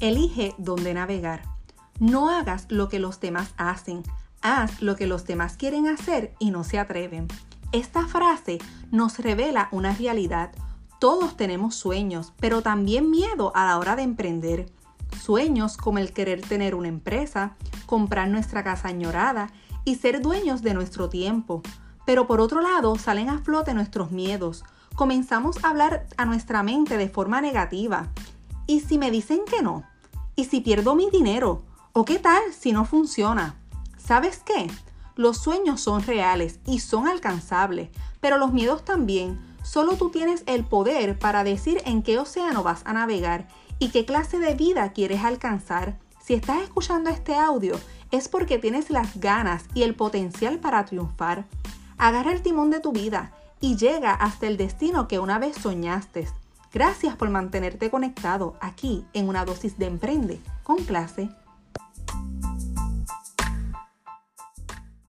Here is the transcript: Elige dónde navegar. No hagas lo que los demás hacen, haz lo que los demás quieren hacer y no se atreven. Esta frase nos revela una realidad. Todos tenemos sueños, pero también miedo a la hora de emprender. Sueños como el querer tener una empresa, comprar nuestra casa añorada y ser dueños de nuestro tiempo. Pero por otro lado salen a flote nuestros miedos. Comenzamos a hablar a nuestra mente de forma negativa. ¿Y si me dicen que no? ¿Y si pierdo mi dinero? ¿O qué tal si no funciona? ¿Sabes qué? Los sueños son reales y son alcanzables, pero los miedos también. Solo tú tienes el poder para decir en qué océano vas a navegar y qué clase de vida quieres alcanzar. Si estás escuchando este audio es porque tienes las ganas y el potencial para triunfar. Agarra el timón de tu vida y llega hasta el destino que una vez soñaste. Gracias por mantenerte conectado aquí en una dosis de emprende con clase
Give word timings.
Elige 0.00 0.54
dónde 0.56 0.94
navegar. 0.94 1.42
No 1.98 2.30
hagas 2.30 2.64
lo 2.70 2.88
que 2.88 2.98
los 2.98 3.20
demás 3.20 3.52
hacen, 3.58 4.02
haz 4.40 4.80
lo 4.80 4.96
que 4.96 5.06
los 5.06 5.26
demás 5.26 5.58
quieren 5.58 5.88
hacer 5.88 6.34
y 6.38 6.50
no 6.50 6.64
se 6.64 6.78
atreven. 6.78 7.28
Esta 7.72 8.06
frase 8.06 8.60
nos 8.90 9.18
revela 9.18 9.68
una 9.72 9.94
realidad. 9.94 10.52
Todos 10.98 11.36
tenemos 11.36 11.74
sueños, 11.74 12.32
pero 12.40 12.62
también 12.62 13.10
miedo 13.10 13.52
a 13.54 13.66
la 13.66 13.76
hora 13.76 13.94
de 13.94 14.02
emprender. 14.02 14.72
Sueños 15.20 15.76
como 15.76 15.98
el 15.98 16.14
querer 16.14 16.40
tener 16.40 16.74
una 16.74 16.88
empresa, 16.88 17.56
comprar 17.84 18.28
nuestra 18.28 18.64
casa 18.64 18.88
añorada 18.88 19.52
y 19.84 19.96
ser 19.96 20.22
dueños 20.22 20.62
de 20.62 20.72
nuestro 20.72 21.10
tiempo. 21.10 21.60
Pero 22.06 22.26
por 22.26 22.40
otro 22.40 22.62
lado 22.62 22.96
salen 22.96 23.28
a 23.28 23.40
flote 23.40 23.74
nuestros 23.74 24.12
miedos. 24.12 24.64
Comenzamos 24.94 25.62
a 25.62 25.68
hablar 25.68 26.06
a 26.16 26.24
nuestra 26.24 26.62
mente 26.62 26.96
de 26.96 27.10
forma 27.10 27.42
negativa. 27.42 28.08
¿Y 28.70 28.78
si 28.78 28.98
me 28.98 29.10
dicen 29.10 29.40
que 29.50 29.62
no? 29.62 29.82
¿Y 30.36 30.44
si 30.44 30.60
pierdo 30.60 30.94
mi 30.94 31.10
dinero? 31.10 31.64
¿O 31.92 32.04
qué 32.04 32.20
tal 32.20 32.40
si 32.56 32.70
no 32.70 32.84
funciona? 32.84 33.56
¿Sabes 33.98 34.44
qué? 34.46 34.70
Los 35.16 35.38
sueños 35.38 35.80
son 35.80 36.04
reales 36.04 36.60
y 36.66 36.78
son 36.78 37.08
alcanzables, 37.08 37.90
pero 38.20 38.38
los 38.38 38.52
miedos 38.52 38.84
también. 38.84 39.40
Solo 39.64 39.96
tú 39.96 40.10
tienes 40.10 40.44
el 40.46 40.62
poder 40.62 41.18
para 41.18 41.42
decir 41.42 41.82
en 41.84 42.04
qué 42.04 42.20
océano 42.20 42.62
vas 42.62 42.82
a 42.84 42.92
navegar 42.92 43.48
y 43.80 43.88
qué 43.88 44.04
clase 44.04 44.38
de 44.38 44.54
vida 44.54 44.92
quieres 44.92 45.24
alcanzar. 45.24 45.98
Si 46.24 46.34
estás 46.34 46.62
escuchando 46.62 47.10
este 47.10 47.34
audio 47.34 47.74
es 48.12 48.28
porque 48.28 48.58
tienes 48.58 48.88
las 48.88 49.18
ganas 49.18 49.64
y 49.74 49.82
el 49.82 49.96
potencial 49.96 50.60
para 50.60 50.84
triunfar. 50.84 51.44
Agarra 51.98 52.30
el 52.30 52.42
timón 52.42 52.70
de 52.70 52.78
tu 52.78 52.92
vida 52.92 53.32
y 53.60 53.74
llega 53.74 54.12
hasta 54.12 54.46
el 54.46 54.56
destino 54.56 55.08
que 55.08 55.18
una 55.18 55.40
vez 55.40 55.56
soñaste. 55.56 56.28
Gracias 56.72 57.16
por 57.16 57.30
mantenerte 57.30 57.90
conectado 57.90 58.56
aquí 58.60 59.04
en 59.12 59.28
una 59.28 59.44
dosis 59.44 59.76
de 59.76 59.86
emprende 59.86 60.40
con 60.62 60.76
clase 60.84 61.28